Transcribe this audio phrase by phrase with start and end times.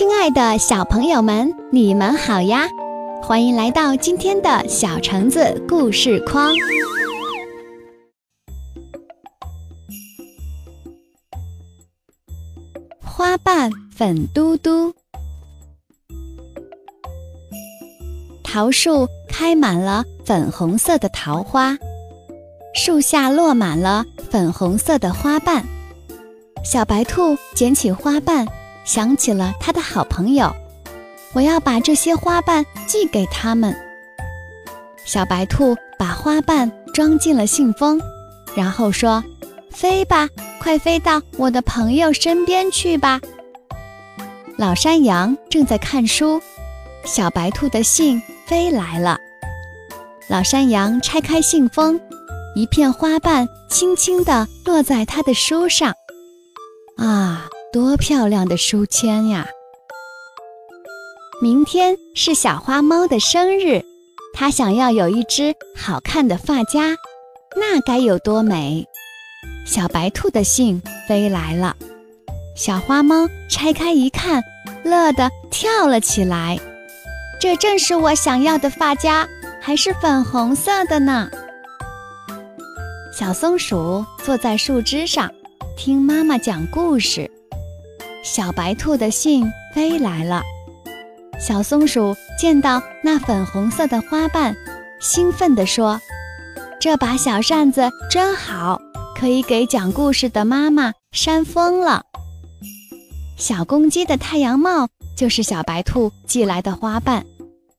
[0.00, 2.66] 亲爱的小朋友们，你们好呀！
[3.22, 6.54] 欢迎来到今天的小橙子故事框。
[12.98, 14.94] 花瓣粉嘟嘟，
[18.42, 21.76] 桃树开满了粉红色的桃花，
[22.74, 25.62] 树下落满了粉红色的花瓣。
[26.64, 28.48] 小白兔捡起花瓣。
[28.84, 30.54] 想起了他的好朋友，
[31.32, 33.74] 我要把这些花瓣寄给他们。
[35.04, 38.00] 小白兔把花瓣装进了信封，
[38.54, 39.22] 然后说
[39.70, 40.28] ：“飞吧，
[40.60, 43.20] 快飞到我的朋友身边去吧。”
[44.56, 46.40] 老山羊正在看书，
[47.04, 49.18] 小白兔的信飞来了。
[50.28, 51.98] 老山羊拆开信封，
[52.54, 55.94] 一片花瓣轻轻地落在他的书上。
[56.96, 57.48] 啊！
[57.72, 59.46] 多漂亮的书签呀！
[61.40, 63.80] 明天是小花猫的生日，
[64.34, 66.96] 它想要有一只好看的发夹，
[67.54, 68.84] 那该有多美！
[69.64, 71.76] 小白兔的信飞来了，
[72.56, 74.42] 小花猫拆开一看，
[74.82, 76.58] 乐得跳了起来。
[77.40, 79.28] 这正是我想要的发夹，
[79.62, 81.30] 还是粉红色的呢！
[83.12, 85.30] 小松鼠坐在树枝上，
[85.76, 87.30] 听妈妈讲故事。
[88.22, 90.42] 小白兔的信飞来了，
[91.40, 94.54] 小松鼠见到那粉红色的花瓣，
[95.00, 95.98] 兴奋地说
[96.78, 98.78] ：“这把小扇子真好，
[99.16, 102.04] 可以给讲故事的妈妈扇风了。”
[103.38, 107.24] 小公鸡的太阳帽就是小白兔寄来的花瓣，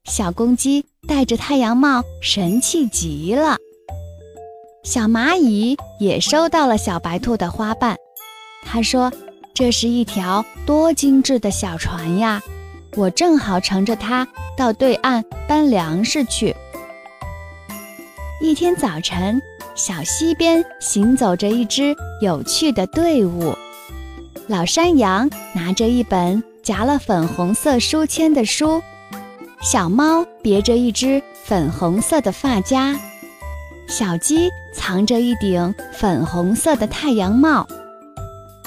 [0.06, 3.58] 小公鸡戴着太阳帽神气极了。
[4.84, 7.96] 小蚂蚁也收到了小白兔的花瓣，
[8.66, 9.14] 他说。
[9.62, 12.42] 这是一条多精致的小船呀！
[12.96, 16.56] 我正好乘着它到对岸搬粮食去。
[18.42, 19.40] 一天早晨，
[19.76, 23.56] 小溪边行走着一支有趣的队伍。
[24.48, 28.82] 老山羊拿着一本夹了粉红色书签的书，
[29.62, 33.00] 小猫别着一只粉红色的发夹，
[33.88, 37.68] 小鸡藏着一顶粉红色的太阳帽。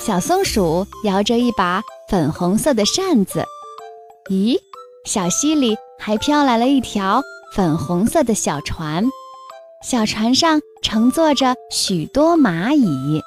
[0.07, 3.43] 小松鼠摇着一把粉红色的扇子，
[4.29, 4.55] 咦，
[5.07, 7.23] 小溪里还飘来了一条
[7.55, 9.03] 粉红色的小船，
[9.83, 13.23] 小船上乘坐着许多蚂蚁。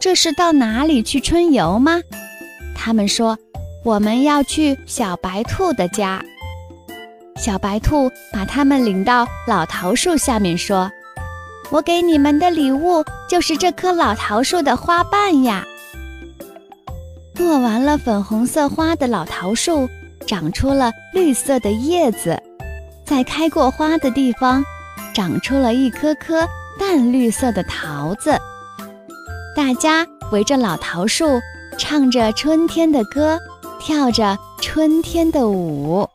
[0.00, 2.00] 这是到哪里去春游吗？
[2.74, 3.36] 他们说
[3.84, 6.24] 我们要去小白兔的家。
[7.36, 10.90] 小白兔把他们领到老桃树下面说。
[11.70, 15.64] 我给你们的礼物就是这棵老桃树的花瓣呀。
[17.36, 19.88] 落完了粉红色花的老桃树，
[20.26, 22.40] 长出了绿色的叶子，
[23.04, 24.64] 在开过花的地方，
[25.12, 26.46] 长出了一颗颗
[26.78, 28.38] 淡绿色的桃子。
[29.56, 31.40] 大家围着老桃树，
[31.76, 33.38] 唱着春天的歌，
[33.80, 36.08] 跳着春天的舞。